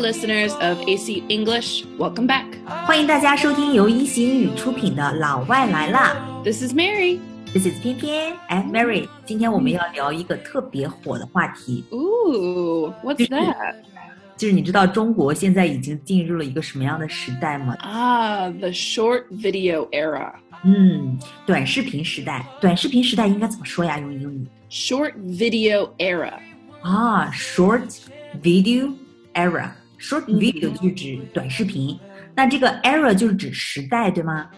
[0.00, 1.84] Listeners of AC English.
[1.98, 2.44] Welcome back.
[2.86, 6.16] 欢迎大家收听由一席英语出品的《老外来啦》。
[6.44, 7.18] This is Mary.
[7.52, 8.70] This is 翩翩 and
[11.90, 13.74] Ooh, what's that?
[14.36, 17.74] 就是你知道中国现在已经进入了一个什么样的时代吗？
[17.80, 20.30] 啊、ah,，the short video era。
[20.62, 22.44] 嗯，短视频时代。
[22.60, 23.98] 短视频时代应该怎么说呀？
[23.98, 26.34] 用英语？Short video era。
[26.82, 28.00] 啊，short
[28.42, 28.92] video
[29.32, 29.68] era。
[29.68, 31.99] Ah, short 嗯 video 就是指短视频，
[32.35, 34.49] 那这个 era 就是指时代，对吗？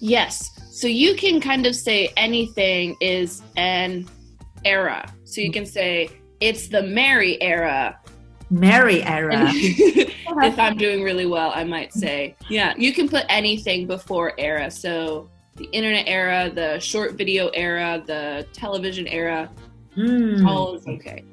[0.00, 0.48] Yes.
[0.72, 4.06] So you can kind of say anything is an
[4.64, 5.04] era.
[5.24, 7.96] So you can say it's the Mary era.
[8.50, 13.24] Mary era And if I'm doing really well, I might say, yeah, you can put
[13.28, 14.70] anything before era.
[14.70, 19.48] So the internet era, the short video era, the television era,
[19.96, 21.24] 嗯， all is okay.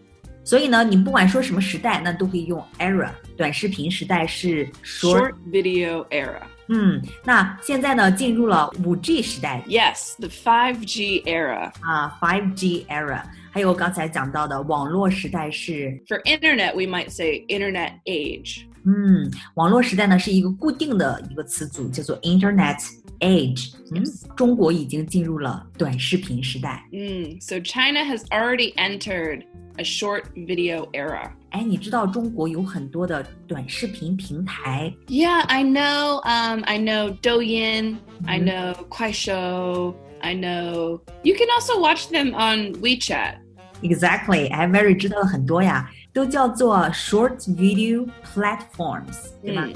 [0.46, 3.10] 所以呢，你不管说什么时代，那都可以用 era。
[3.38, 6.42] 短视频时代是 short， Short video era.
[6.68, 11.72] 嗯，那现在呢，进入了五 G 时代 Yes, the 5G era.
[11.82, 13.22] 啊，five G era，
[13.52, 18.66] 还有刚才讲到的网络时代是， For internet, we might say internet age.
[18.86, 22.78] 嗯，网络时代呢是一个固定的一个词组，叫做 Internet
[23.20, 23.74] Age。
[23.92, 26.84] 嗯 Yes，中国已经进入了短视频时代。
[26.92, 29.44] Mm, so China has already entered
[29.78, 31.30] a short video era.
[31.52, 36.22] 哎，你知道中国有很多的短视频平台 Yeah, I know.
[36.24, 37.98] Um, I know Douyin.
[38.26, 38.46] I Mhm.
[38.46, 39.94] know Kuaishou.
[40.22, 41.02] I know.
[41.24, 43.36] You can also watch them on WeChat.
[43.82, 49.68] ，exactly，哎，Mary 知道了很多呀， 都叫做 short video platforms，对吧？
[49.68, 49.74] 嗯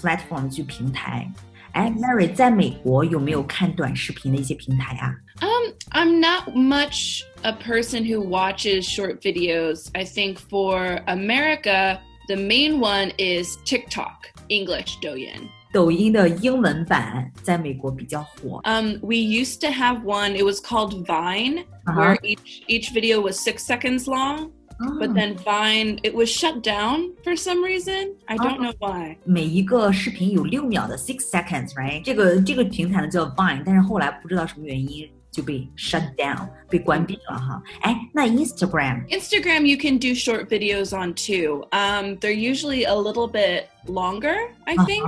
[0.00, 1.30] platform 就平台。
[1.72, 5.14] 哎，Mary 在美国有没有看短视频的一些平台啊？
[5.40, 9.88] Um, I'm not much a person who watches short videos.
[9.94, 11.98] I think for America,
[12.28, 15.48] the main one is TikTok, English Douyin.
[15.72, 20.36] 抖音的英文版在美国比较火 Um, we used to have one.
[20.36, 21.96] It was called Vine, Uh-huh.
[22.00, 24.50] where each each video was six seconds long.
[24.78, 28.16] But 啊 then Vine, it was shut down for some reason.
[28.26, 28.64] I don't Oh.
[28.64, 29.16] know why.
[29.24, 32.02] 每一个视频有六秒的 six seconds，right？
[32.04, 37.62] 这个这个平台呢叫 Vine，但是后来不知道什么原因就被 shut down，被关闭了哈。
[37.82, 41.62] 哎，那 Instagram Instagram, you can do short videos on too.
[41.70, 44.34] Um, they're usually a little bit longer,
[44.66, 45.04] I think.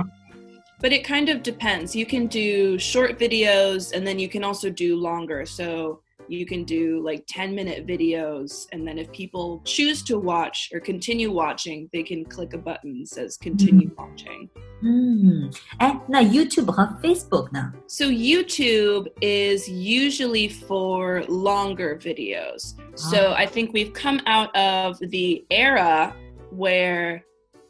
[0.79, 1.95] But it kind of depends.
[1.95, 5.43] You can do short videos and then you can also do longer.
[5.45, 6.01] So
[6.31, 8.67] you can do like 10 minute videos.
[8.73, 12.99] And then if people choose to watch or continue watching, they can click a button
[12.99, 14.49] that says continue watching.
[14.83, 17.71] 嗯，哎，那 YouTube 和 Facebook 呢？
[17.87, 22.75] So YouTube is usually for longer videos.
[22.95, 26.13] So I think we've come out of the era
[26.51, 27.23] where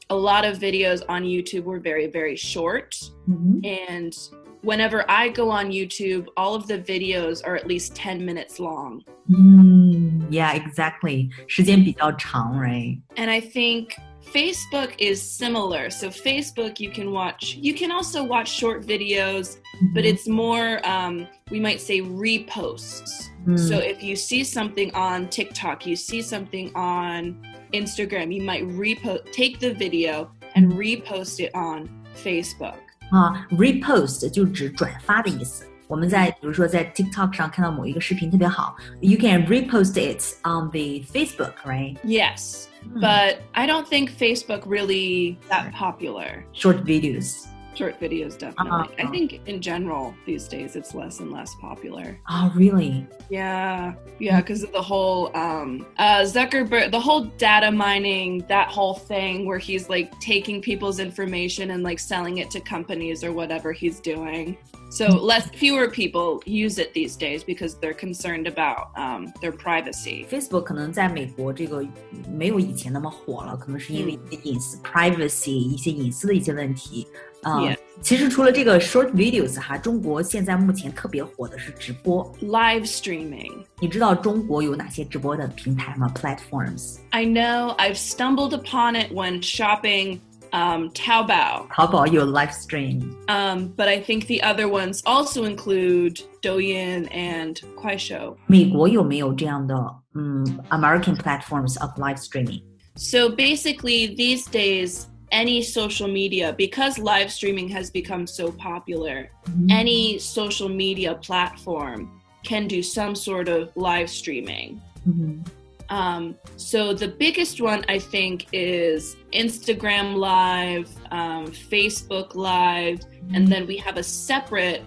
[0.09, 2.95] a lot of videos on YouTube were very, very short.
[3.27, 4.13] 嗯 And
[4.61, 9.03] whenever I go on YouTube, all of the videos are at least 10 minutes long.
[9.29, 12.99] 嗯，Yeah，exactly，时间比较长，right？
[13.15, 13.89] And I think
[14.33, 15.89] Facebook is similar.
[15.89, 19.57] So Facebook, you can watch, you can also watch short videos,
[19.93, 23.29] but it's more, um, we might say reposts.
[23.45, 27.37] 嗯 So if you see something on TikTok, you see something on
[27.73, 32.79] Instagram, you might repost, take the video and repost it on Facebook.
[33.11, 35.65] 啊，repost 就指转发的意思。
[35.87, 41.95] 我们在比如说在 TikTok 上看到某一个视频特别好，you can repost it on the Facebook，right？
[42.03, 46.43] Yes, 嗯 but I don't think Facebook really that popular.
[46.53, 48.71] short videos Short videos, definitely.
[48.97, 49.11] I Uh-huh.
[49.11, 52.17] think in general these days it's less and less popular.
[52.23, 56.89] 啊、r e a l l y Yeah, yeah, because of the whole um, uh, Zuckerberg,
[56.89, 61.99] the whole data mining, that whole thing where he's like taking people's information and like
[61.99, 64.57] selling it to companies or whatever he's doing.
[64.89, 70.25] So less, fewer people use it these days because they're concerned about um, their privacy.
[70.27, 71.85] Facebook 可能在美国这个
[72.31, 77.05] 没有以前那么火了，可能是因为一些隐私、privacy 一些隐私的一些问题。
[77.43, 77.77] 啊、 Yeah.
[78.01, 82.29] 其实除了这个 short videos 哈，中国现在目前特别火的是直播。
[82.41, 83.53] Live streaming.
[83.79, 86.11] 你知道中国有哪些直播的平台吗？
[86.15, 86.97] Platforms？
[87.11, 90.19] I know I've stumbled upon it when shopping
[90.51, 93.01] um, Taobao, 淘宝有 live stream。
[93.27, 98.35] um, but I think the other ones also include Douyin and Kuaishou.
[98.47, 99.75] 美国有没有这样的
[100.15, 102.61] 嗯 American platforms of live streaming？
[102.95, 109.29] So basically, these days, any social media, because live streaming has become so popular,
[109.69, 114.79] any social media platform can do some sort of live streaming.
[115.05, 115.43] 嗯
[115.89, 122.99] Um, so the biggest one I think is Instagram Live, um, Facebook Live,
[123.33, 124.81] and then we have a separate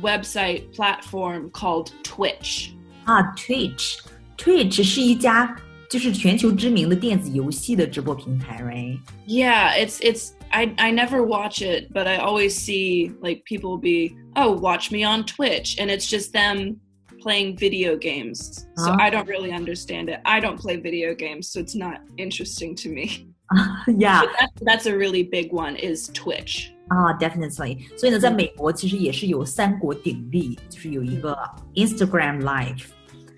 [0.00, 2.72] website platform called Twitch.
[3.04, 5.54] 啊，Twitch，Twitch 是一家
[5.92, 8.98] 就是全球知名的电子游戏的直播平台，right？
[9.26, 14.14] Yeah, it's it's I I never watch it, but I always see like people be,
[14.34, 16.76] "Oh, watch me on Twitch." And it's just them
[17.22, 18.66] playing video games.
[18.76, 18.96] So Ah.
[18.98, 20.20] I don't really understand it.
[20.24, 23.26] I don't play video games, so it's not interesting to me.
[23.86, 26.70] Yeah， But that, that's a really big one is Twitch.
[26.88, 27.78] 啊，definitely。
[27.98, 31.36] 所以呢，在美国其实也是有三国鼎立，就是有一个
[31.74, 32.84] Instagram Live，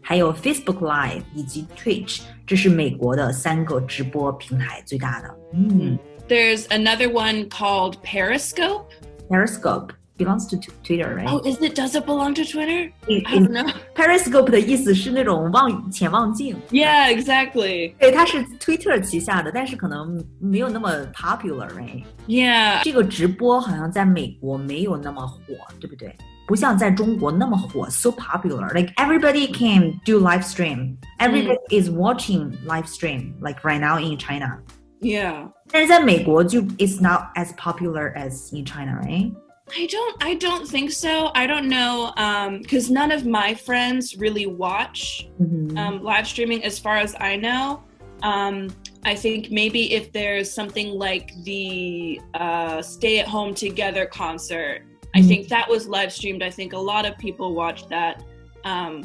[0.05, 5.35] 还有 Facebook Live 以及 Twitch，这是美国的三个直播平台最大的。
[5.53, 5.99] 嗯
[6.29, 8.85] There's another one called Periscope.
[9.29, 11.27] ，Periscope belongs to Twitter，right？
[11.29, 12.93] Oh, is it does it belong to Twitter?
[13.09, 13.73] In- I don't know.
[13.97, 17.95] Periscope 的意思是那种望潜望镜， Yeah, exactly.
[17.99, 22.05] 对，它是 Twitter 旗下的，但是可能没有那么 popular，right？
[22.29, 22.83] Yeah.
[22.85, 25.41] 这个直播好像在美国没有那么火，
[25.81, 26.15] 对不对？
[26.47, 28.73] 不像在中国那么火，so popular.
[28.75, 30.97] Like everybody can do live stream.
[31.19, 33.35] Everybody is watching live stream.
[33.41, 34.59] Like right now in China.
[35.01, 35.49] Yeah.
[35.71, 39.33] 但是在美国就 it's not as popular as in China, right?
[39.73, 41.31] I don't I don't think so.
[41.35, 45.79] I don't know um cuz none of my friends really watch Mhm.
[45.79, 47.81] um live streaming as far as I know.
[48.23, 48.69] Um
[49.05, 54.83] I think maybe if there's something like the uh stay at home together concert,
[55.15, 55.29] I Mhm.
[55.29, 56.43] think that was live streamed.
[56.43, 58.23] I think a lot of people watched that.
[58.65, 59.03] Um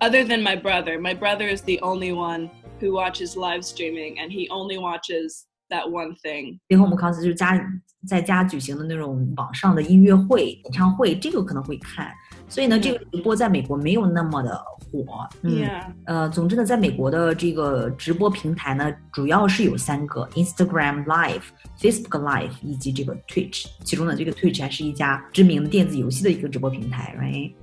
[0.00, 1.00] other than my brother.
[1.00, 2.50] My brother is the only one
[2.80, 6.60] who watches live streaming and he only watches that one thing.
[6.68, 7.60] Stay home concert 就是家
[8.06, 12.14] 在家举行的那种网上的音乐会、演唱会，这个可能会看。
[12.53, 15.27] 所以呢，这个直播在美国没有那么的火。
[15.41, 15.67] 嗯.
[16.05, 21.41] 呃，总之呢，在美国的这个直播平台呢，主要是有三个：Instagram Live、
[21.79, 23.65] Facebook Live 以及这个 Twitch。
[23.83, 27.53] 其中呢，这个 Twitch 还是一家知名的电子游戏的一个直播平台，right？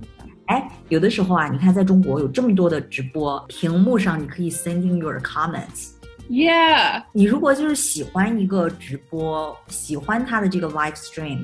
[0.47, 5.91] 哎，有的时候啊，你看在中国有这么多的直播，屏幕上你可以 sending your comments。
[6.29, 7.03] Yeah.
[7.13, 11.39] 你如果就是喜欢一个直播，喜欢它的这个 live stream，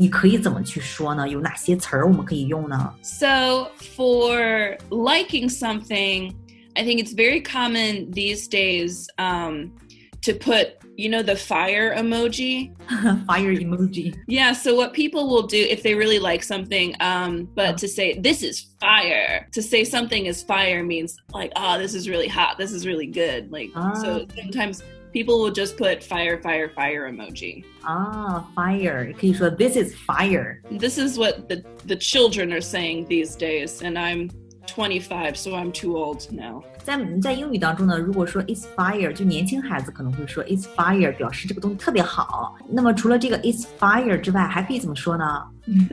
[0.00, 1.28] 你可以怎么去说呢？
[1.28, 2.92] 有哪些词儿我们可以用呢？
[3.02, 6.34] So, for liking something,
[6.74, 9.70] I think it's very common these days um,
[10.22, 12.70] to put, you know, the fire emoji.
[13.26, 14.14] Fire emoji。
[14.28, 18.18] Yeah, so what people will do if they really like something, um, but to say,
[18.18, 22.58] this is fire, to say something is fire means like, oh, this is really hot,
[22.58, 23.50] this is really good.
[23.50, 23.70] Like,
[24.02, 24.34] so Ah.
[24.42, 24.82] sometimes
[25.12, 27.64] people will just put fire, fire, fire emoji.
[27.82, 30.60] 啊，fire 可以说 this is fire。
[30.78, 34.30] This is what the, the children are saying these days, and I'm
[34.66, 36.62] 25, so I'm too old now.
[36.82, 42.54] 在在英语当中呢，如果说 it's fire，就年轻孩子可能会说 it's fire，表示这个东西特别好。
[42.68, 45.42] 那么除了这个 it's fire 之外，还可以怎么说呢？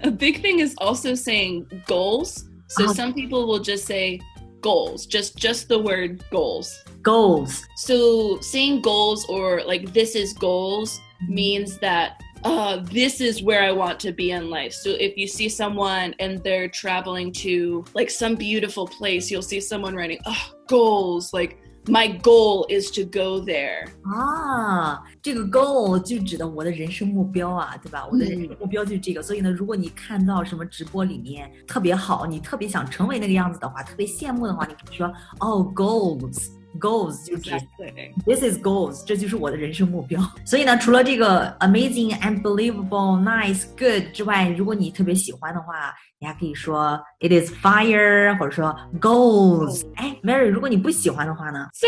[0.02, 2.44] A big thing is also saying goals.
[2.68, 2.94] So Ah.
[2.94, 4.20] some people will just say
[4.61, 6.85] goals, just just the word goals.
[7.03, 13.63] goals So saying goals or like this is goals means that uh, this is where
[13.63, 14.73] I want to be in life.
[14.73, 19.61] So if you see someone and they're traveling to like some beautiful place, you'll see
[19.61, 21.33] someone writing, oh, goals.
[21.33, 21.59] Like
[21.89, 23.89] my goal is to go there.
[24.03, 28.07] 啊，这个 goal 就指的我的人生目标啊，对吧？
[28.11, 29.23] 我的人嗯生目标就是这个。
[29.23, 35.07] 所以呢，如果你看到什么直播里面特别好，你特别想成为那个样子的话，特别羡慕的话，你可以说
[35.41, 36.58] 哦，goals。
[36.80, 38.14] goals 就指 Exactly.
[38.26, 40.22] This is goals，这就是我的人生目标。
[40.46, 49.84] 所以呢，除了这个 amazing、unbelievable、nice、good 之外，如果你特别喜欢的话，你还可以说 it is fire，或者说 goals。
[49.96, 51.68] 哎，Mary，如果你不喜欢的话呢？
[51.74, 51.88] So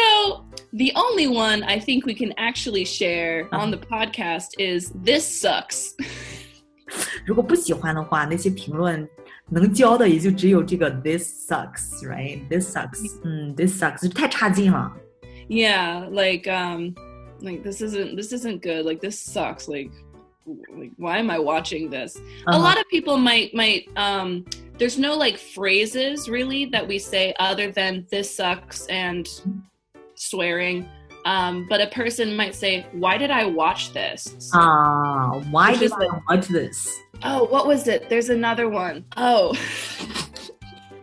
[0.71, 5.91] the only one I think we can actually share on the podcast is this sucks.
[7.25, 9.07] 如果不喜欢的话，那些评论
[9.49, 14.91] 能教的也就只有这个 this sucks，right？This sucks，嗯，this sucks 太差劲了。
[15.47, 16.95] yeah, like um
[17.41, 18.85] like this isn't this isn't good.
[18.85, 19.67] Like this sucks.
[19.67, 19.91] Like
[20.45, 22.17] like why am I watching this?
[22.47, 24.45] A lot of people might might um
[24.77, 29.27] there's no like phrases really that we say other than this sucks and
[30.15, 30.87] swearing.
[31.24, 34.50] Um, but a person might say, Why did I watch this?
[34.54, 38.08] Ah, 啊，Why Which did I watch this？Oh, what was it?
[38.08, 39.04] There's another one.
[39.16, 39.52] Oh.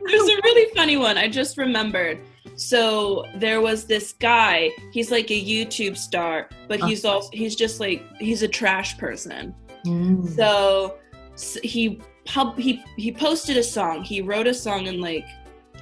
[0.05, 1.17] There's a really funny one.
[1.17, 2.19] I just remembered.
[2.55, 4.71] So there was this guy.
[4.91, 7.15] He's like a YouTube star, but he's uh-huh.
[7.15, 9.53] also he's just like he's a trash person.
[9.85, 10.97] 嗯 So
[11.33, 14.03] s- he pub he he posted a song.
[14.03, 15.25] He wrote a song and like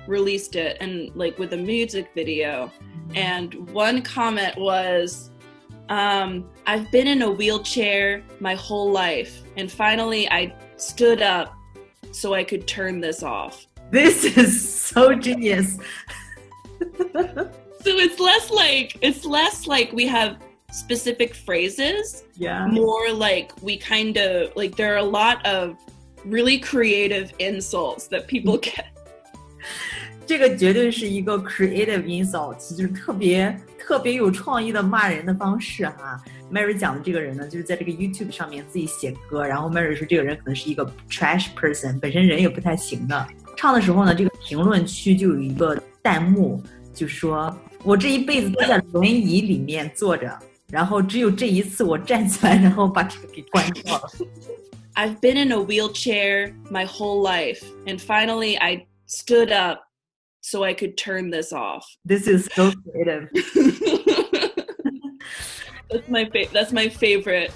[0.08, 2.72] released it and like with a music video.
[3.14, 5.32] And one comment was,
[5.90, 11.56] um, I've been in a wheelchair my whole life, and finally I stood up
[12.12, 13.68] so I could turn this off.
[13.92, 15.78] This is so genius.
[17.14, 17.50] so
[17.84, 20.38] it's less like it's less like we have
[20.72, 22.24] specific phrases.
[22.36, 22.68] Yeah.
[22.68, 25.78] More like we kind of like there are a lot of
[26.26, 28.88] really creative insults that people get.
[30.26, 36.20] 这个绝对是一个 creative insult，就是特别特别有创意的骂人的方式哈。
[36.52, 43.28] Mary 讲的这个人呢，就是在这个 YouTube 上面自己写歌，然后 Mary 说这个人可能是一个 trash person，本身人也不太行的。
[43.56, 46.62] 唱的时候呢，这个评论区就有一个弹幕，
[46.94, 50.38] 就说我这一辈子都在轮椅里面坐着，
[50.70, 54.10] 然后只有这一次我站起来，然后把这个给关掉了。
[54.96, 59.82] I've been in a wheelchair my whole life, and finally I stood up
[60.45, 61.85] so I could turn this off.
[62.05, 63.29] This is so creative.
[65.89, 67.51] that's my fa- that's my favorite.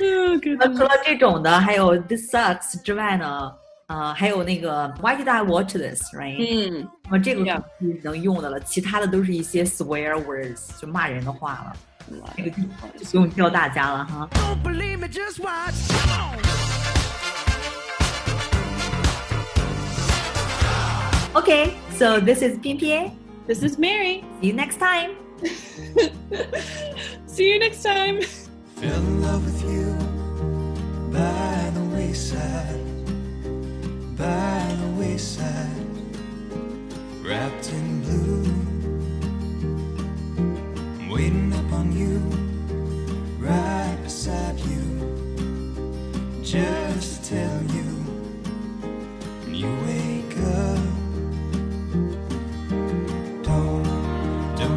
[0.00, 3.52] Oh, 那除了这种的，还有 this sucks 之外呢，
[3.86, 6.02] 呃，还有那个 Why did I watch this?
[6.12, 6.36] Right？
[6.38, 11.76] 嗯，那么这个是能用的了，其他的都是一些 swear words，就骂人的话了。
[12.36, 12.56] 这个就
[13.10, 14.28] 不用教大家了哈。
[21.39, 23.15] Okay, so this is Pian
[23.47, 24.25] This is Mary.
[24.41, 25.15] See you next time.
[27.27, 28.21] See you next time.
[28.75, 30.08] Fell in love with you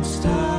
[0.02, 0.51] stop